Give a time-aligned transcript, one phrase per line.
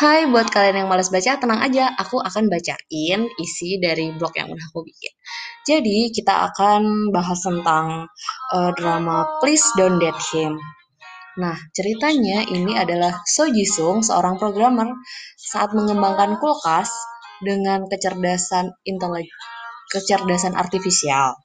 [0.00, 4.48] Hai buat kalian yang males baca, tenang aja, aku akan bacain isi dari blog yang
[4.48, 5.12] udah aku bikin.
[5.68, 8.08] Jadi kita akan bahas tentang
[8.56, 10.56] uh, drama Please Don't Date Him.
[11.36, 14.88] Nah, ceritanya ini adalah So Jisung, seorang programmer,
[15.36, 16.88] saat mengembangkan kulkas
[17.44, 19.28] dengan kecerdasan intelek
[19.90, 21.36] kecerdasan artifisial.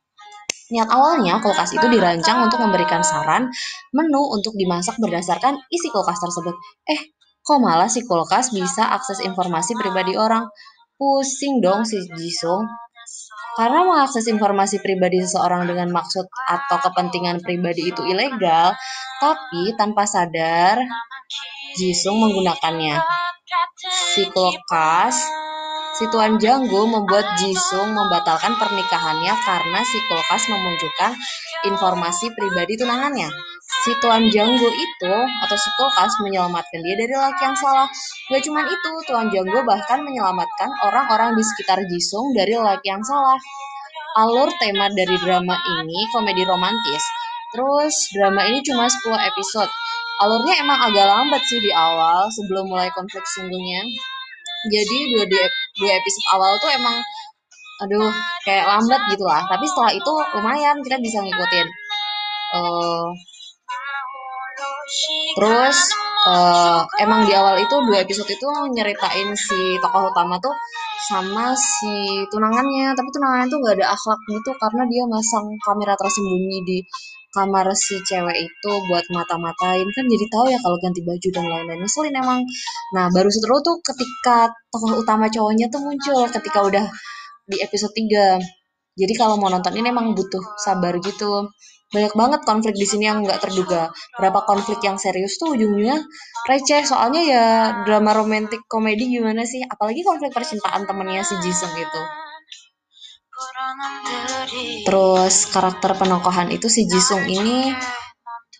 [0.73, 3.53] Niat awalnya, kulkas itu dirancang untuk memberikan saran
[3.93, 6.57] menu untuk dimasak berdasarkan isi kulkas tersebut.
[6.89, 10.49] Eh, Kok malah si kulkas bisa akses informasi pribadi orang?
[10.97, 12.65] Pusing dong si Jisung.
[13.53, 18.73] Karena mengakses informasi pribadi seseorang dengan maksud atau kepentingan pribadi itu ilegal,
[19.21, 20.81] tapi tanpa sadar
[21.77, 22.97] Jisung menggunakannya.
[24.17, 25.21] Si kulkas
[25.95, 31.15] Si Tuan Janggo membuat Jisung membatalkan pernikahannya karena si kulkas memunculkan
[31.63, 33.31] informasi pribadi tunangannya
[33.85, 37.85] si Tuan Janggo itu atau si kulkas menyelamatkan dia dari laki yang salah.
[38.33, 43.37] Gak cuma itu, Tuan Janggo bahkan menyelamatkan orang-orang di sekitar Jisung dari laki yang salah.
[44.17, 47.03] Alur tema dari drama ini komedi romantis.
[47.53, 49.69] Terus drama ini cuma 10 episode.
[50.25, 53.85] Alurnya emang agak lambat sih di awal sebelum mulai konflik sungguhnya.
[54.65, 55.25] Jadi dua,
[55.77, 56.95] dua episode awal tuh emang
[57.75, 58.09] aduh
[58.47, 59.43] kayak lambat gitu lah.
[59.45, 61.67] Tapi setelah itu lumayan kita bisa ngikutin.
[62.55, 63.09] Uh,
[65.35, 65.77] Terus
[66.29, 70.53] uh, emang di awal itu dua episode itu nyeritain si tokoh utama tuh
[71.09, 76.57] sama si tunangannya, tapi tunangannya tuh gak ada akhlak gitu karena dia masang kamera tersembunyi
[76.65, 76.77] di
[77.35, 79.85] kamar si cewek itu buat mata-matain.
[79.91, 81.79] Kan jadi tahu ya kalau ganti baju dan lain-lain.
[81.83, 82.39] Ngeselin emang.
[82.95, 86.85] Nah baru setelah tuh ketika tokoh utama cowoknya tuh muncul ketika udah
[87.45, 88.64] di episode 3
[88.95, 91.51] jadi kalau mau nonton ini emang butuh sabar gitu
[91.93, 93.93] banyak banget konflik di sini yang nggak terduga.
[94.17, 96.01] Berapa konflik yang serius tuh ujungnya
[96.49, 96.81] receh.
[96.83, 97.45] Soalnya ya
[97.85, 99.61] drama romantik komedi gimana sih?
[99.63, 102.01] Apalagi konflik percintaan temennya si Jisung itu.
[104.87, 107.71] Terus karakter penokohan itu si Jisung ini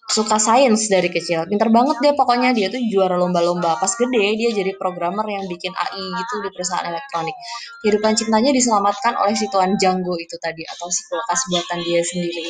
[0.06, 1.50] suka sains dari kecil.
[1.50, 3.78] Pinter banget dia pokoknya dia tuh juara lomba-lomba.
[3.82, 7.34] Pas gede dia jadi programmer yang bikin AI gitu di perusahaan elektronik.
[7.82, 12.48] Kehidupan cintanya diselamatkan oleh si Tuan Janggo itu tadi atau si kulkas buatan dia sendiri.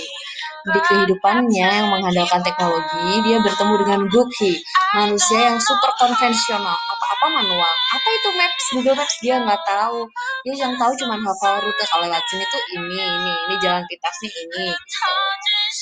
[0.66, 4.58] Di kehidupannya yang mengandalkan teknologi, dia bertemu dengan Gokhi,
[4.98, 7.74] manusia yang super konvensional, apa-apa manual.
[7.94, 8.66] Apa itu Maps?
[8.74, 10.10] Google Maps dia nggak tahu.
[10.50, 14.30] Dia yang tahu cuma hafal rute kalau lewat sini tuh ini, ini, ini jalan pintasnya
[14.42, 14.74] ini.
[14.74, 15.14] Gitu.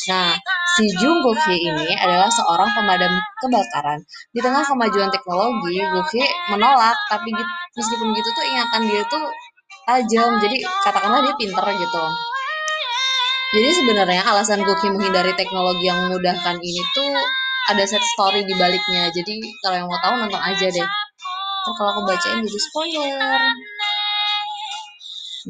[0.03, 0.36] Nah,
[0.75, 4.03] si Jung Gokhi ini adalah seorang pemadam kebakaran.
[4.36, 7.31] Di tengah kemajuan teknologi, Gokhi menolak, tapi
[7.78, 9.24] meskipun gitu tuh ingatan dia tuh
[9.88, 10.31] tajam.
[10.44, 12.03] Jadi katakanlah dia pinter gitu.
[13.53, 17.13] Jadi sebenarnya alasan Gokhi menghindari teknologi yang memudahkan ini tuh
[17.72, 19.08] ada set story di baliknya.
[19.13, 20.88] Jadi kalau yang mau tahu nonton aja deh.
[21.63, 23.42] Kalau aku bacain jadi spoiler.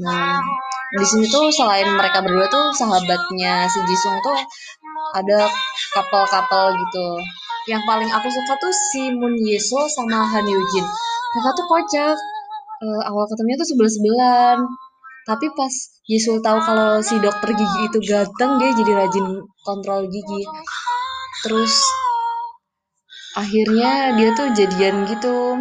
[0.05, 0.37] Nah,
[0.93, 4.37] di sini tuh selain mereka berdua tuh sahabatnya si Jisung tuh
[5.17, 5.49] ada
[5.93, 7.07] couple-couple gitu.
[7.65, 10.85] Yang paling aku suka tuh si Moon Yeso sama Han Yujin.
[11.33, 12.17] Mereka tuh kocak.
[12.83, 14.59] Uh, awal ketemunya tuh sebelah-sebelahan.
[15.23, 15.73] Tapi pas
[16.11, 19.25] Yesul tahu kalau si dokter gigi itu ganteng, dia jadi rajin
[19.63, 20.43] kontrol gigi.
[21.47, 21.73] Terus
[23.39, 25.57] akhirnya dia tuh jadian gitu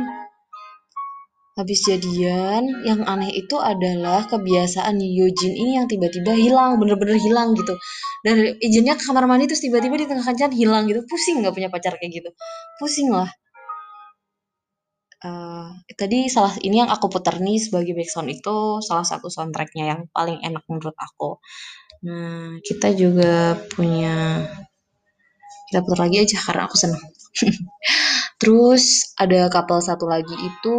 [1.52, 7.76] habis jadian yang aneh itu adalah kebiasaan Yojin ini yang tiba-tiba hilang bener-bener hilang gitu.
[8.24, 11.04] Dan izinnya ke kamar mandi terus tiba-tiba di tengah kencan hilang gitu.
[11.04, 12.30] Pusing nggak punya pacar kayak gitu.
[12.80, 13.28] Pusing lah.
[15.22, 20.00] Uh, tadi salah ini yang aku putar nih sebagai background itu salah satu soundtracknya yang
[20.10, 21.38] paling enak menurut aku.
[22.02, 24.42] Nah kita juga punya
[25.70, 26.98] kita putar lagi aja karena aku seneng
[28.42, 30.78] terus ada couple satu lagi itu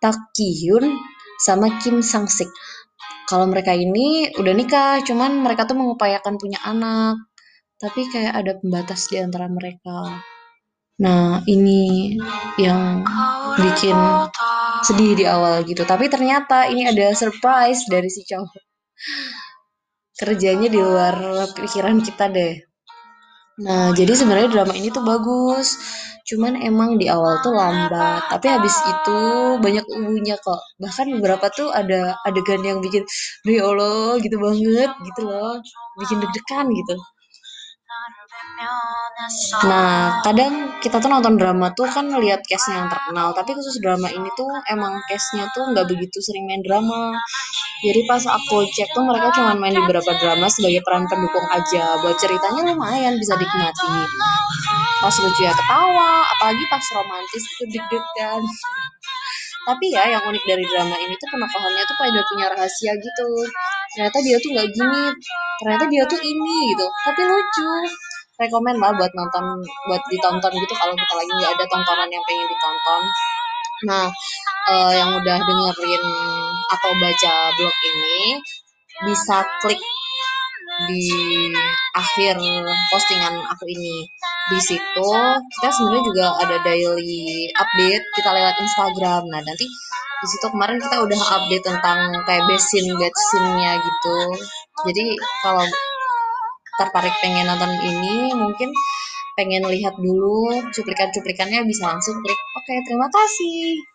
[0.00, 0.96] Tak Ki-hyun
[1.40, 2.48] sama Kim Sang-sik.
[3.24, 7.24] Kalau mereka ini udah nikah, cuman mereka tuh mengupayakan punya anak.
[7.80, 10.20] Tapi kayak ada pembatas di antara mereka.
[11.00, 12.14] Nah, ini
[12.60, 13.00] yang
[13.56, 13.96] bikin
[14.84, 15.88] sedih di awal gitu.
[15.88, 18.64] Tapi ternyata ini ada surprise dari si cowok.
[20.20, 22.54] Kerjanya di luar pikiran kita deh.
[23.64, 25.80] Nah, jadi sebenarnya drama ini tuh bagus.
[26.24, 29.18] Cuman emang di awal tuh lambat, tapi habis itu
[29.60, 30.60] banyak ubunya kok.
[30.80, 33.04] Bahkan beberapa tuh ada adegan yang bikin,
[33.44, 35.60] "Ya Allah, gitu banget," gitu loh.
[36.00, 36.96] Bikin deg-degan gitu.
[39.68, 44.08] Nah, kadang kita tuh nonton drama tuh kan lihat case-nya yang terkenal, tapi khusus drama
[44.10, 47.14] ini tuh emang case-nya tuh nggak begitu sering main drama.
[47.84, 52.00] Jadi pas aku cek tuh mereka cuma main di beberapa drama sebagai peran pendukung aja.
[52.00, 53.92] Buat ceritanya lumayan bisa dinikmati.
[55.04, 58.40] Pas lucu ya ketawa apalagi pas romantis itu deg-degan.
[59.68, 63.28] Tapi ya yang unik dari drama ini tuh penokohannya tuh pada punya rahasia gitu.
[63.92, 65.04] Ternyata dia tuh nggak gini
[65.60, 66.86] ternyata dia tuh ini gitu.
[67.04, 67.72] Tapi lucu.
[68.34, 69.44] Rekomen lah buat nonton
[69.86, 73.02] buat ditonton gitu kalau kita lagi nggak ada tontonan yang pengen ditonton.
[73.84, 74.08] Nah
[74.72, 76.04] uh, yang udah dengerin
[76.72, 78.40] atau baca blog ini
[79.04, 79.82] bisa klik
[80.88, 81.12] di
[81.92, 82.40] akhir
[82.90, 84.08] postingan aku ini
[84.52, 85.08] di situ
[85.56, 89.22] kita sebenarnya juga ada daily update kita lewat Instagram.
[89.32, 89.66] Nah nanti
[90.20, 94.18] di situ kemarin kita udah update tentang kayak besin besinnya gitu.
[94.84, 95.04] Jadi
[95.40, 95.64] kalau
[96.76, 98.68] tertarik pengen nonton ini mungkin
[99.34, 102.40] pengen lihat dulu cuplikan-cuplikannya bisa langsung klik.
[102.60, 103.93] Oke terima kasih